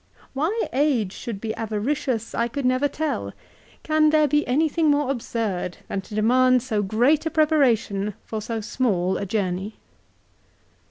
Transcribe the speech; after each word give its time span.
3" 0.19 0.27
Why 0.33 0.67
age 0.73 1.13
should 1.13 1.39
be 1.39 1.53
avaricious 1.53 2.33
I 2.33 2.47
could 2.47 2.65
never 2.65 2.87
tell. 2.87 3.33
Can 3.83 4.09
there 4.09 4.27
be 4.27 4.47
anything 4.47 4.89
more 4.89 5.11
absurd 5.11 5.77
than 5.89 6.01
to 6.01 6.15
demand 6.15 6.63
so 6.63 6.81
great 6.81 7.27
a 7.27 7.29
preparation 7.29 8.15
for 8.23 8.41
so 8.41 8.61
small 8.61 9.15
a 9.19 9.27
journey 9.27 9.75